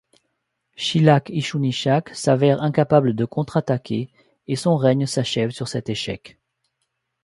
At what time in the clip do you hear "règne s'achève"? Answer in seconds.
4.75-5.51